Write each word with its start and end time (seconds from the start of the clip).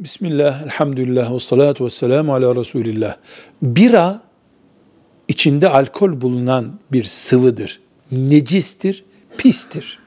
Bismillah, 0.00 0.62
elhamdülillah, 0.62 1.34
ve 1.34 1.38
salatu 1.38 1.84
ve 1.84 1.90
selamu 1.90 2.34
ala 2.34 2.56
Resulillah. 2.56 3.16
Bira, 3.62 4.22
içinde 5.28 5.68
alkol 5.68 6.20
bulunan 6.20 6.80
bir 6.92 7.04
sıvıdır. 7.04 7.80
Necistir, 8.12 9.04
pistir. 9.38 9.98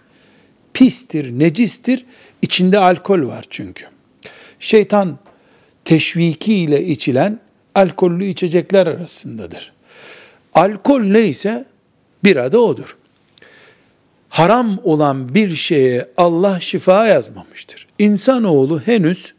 Pistir, 0.74 1.40
necistir, 1.40 2.06
içinde 2.42 2.80
alkol 2.80 3.28
var 3.28 3.46
çünkü. 3.50 3.86
Şeytan 4.60 5.18
teşviki 5.86 6.54
ile 6.54 6.86
içilen 6.86 7.40
alkollü 7.76 8.26
içecekler 8.26 8.88
arasındadır. 8.88 9.74
Alkol 10.54 11.02
neyse 11.02 11.66
bira 12.24 12.52
da 12.52 12.60
odur. 12.60 12.98
Haram 14.30 14.80
olan 14.84 15.36
bir 15.36 15.56
şeye 15.56 16.08
Allah 16.18 16.60
şifa 16.60 17.08
yazmamıştır. 17.08 17.88
İnsanoğlu 18.00 18.80
henüz 18.80 19.34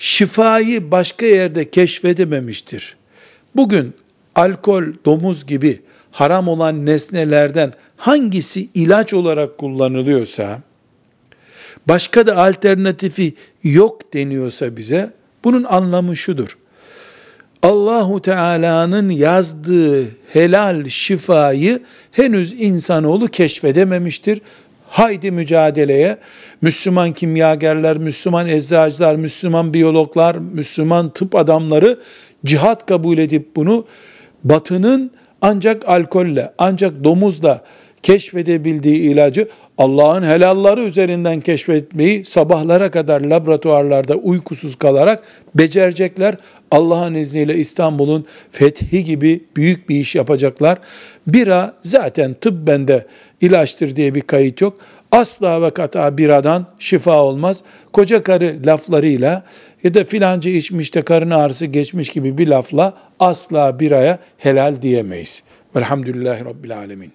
şifayı 0.00 0.90
başka 0.90 1.26
yerde 1.26 1.70
keşfedememiştir. 1.70 2.96
Bugün 3.56 3.94
alkol, 4.34 4.84
domuz 5.04 5.46
gibi 5.46 5.80
haram 6.10 6.48
olan 6.48 6.86
nesnelerden 6.86 7.72
hangisi 7.96 8.68
ilaç 8.74 9.14
olarak 9.14 9.58
kullanılıyorsa, 9.58 10.60
başka 11.88 12.26
da 12.26 12.36
alternatifi 12.36 13.34
yok 13.62 14.14
deniyorsa 14.14 14.76
bize, 14.76 15.12
bunun 15.44 15.64
anlamı 15.64 16.16
şudur. 16.16 16.56
Allahu 17.62 18.22
Teala'nın 18.22 19.10
yazdığı 19.10 20.04
helal 20.32 20.88
şifayı 20.88 21.80
henüz 22.12 22.52
insanoğlu 22.52 23.28
keşfedememiştir. 23.28 24.40
Haydi 24.90 25.30
mücadeleye. 25.30 26.16
Müslüman 26.62 27.12
kimyagerler, 27.12 27.98
Müslüman 27.98 28.48
eczacılar, 28.48 29.16
Müslüman 29.16 29.74
biyologlar, 29.74 30.36
Müslüman 30.36 31.10
tıp 31.10 31.34
adamları 31.34 31.98
cihat 32.44 32.86
kabul 32.86 33.18
edip 33.18 33.56
bunu 33.56 33.84
batının 34.44 35.10
ancak 35.42 35.88
alkolle, 35.88 36.52
ancak 36.58 37.04
domuzla 37.04 37.64
keşfedebildiği 38.02 38.98
ilacı 38.98 39.48
Allah'ın 39.80 40.22
helalları 40.22 40.80
üzerinden 40.80 41.40
keşfetmeyi 41.40 42.24
sabahlara 42.24 42.90
kadar 42.90 43.20
laboratuvarlarda 43.20 44.14
uykusuz 44.14 44.76
kalarak 44.76 45.22
becerecekler. 45.54 46.36
Allah'ın 46.70 47.14
izniyle 47.14 47.54
İstanbul'un 47.54 48.26
fethi 48.52 49.04
gibi 49.04 49.44
büyük 49.56 49.88
bir 49.88 49.96
iş 49.96 50.14
yapacaklar. 50.14 50.78
Bira 51.26 51.74
zaten 51.82 52.34
tıbbende 52.34 53.06
ilaçtır 53.40 53.96
diye 53.96 54.14
bir 54.14 54.20
kayıt 54.20 54.60
yok. 54.60 54.80
Asla 55.12 55.62
ve 55.62 55.70
kata 55.70 56.18
biradan 56.18 56.66
şifa 56.78 57.22
olmaz. 57.22 57.62
Koca 57.92 58.22
karı 58.22 58.56
laflarıyla 58.66 59.44
ya 59.82 59.94
da 59.94 60.04
filanca 60.04 60.50
içmiş 60.50 60.94
de 60.94 61.02
karın 61.02 61.30
ağrısı 61.30 61.66
geçmiş 61.66 62.08
gibi 62.08 62.38
bir 62.38 62.48
lafla 62.48 62.94
asla 63.20 63.80
biraya 63.80 64.18
helal 64.38 64.82
diyemeyiz. 64.82 65.42
Velhamdülillahi 65.76 66.44
Rabbil 66.44 66.78
Alemin. 66.78 67.12